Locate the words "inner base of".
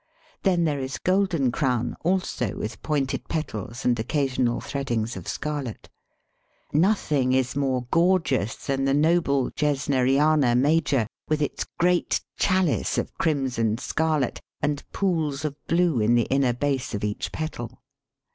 16.31-17.03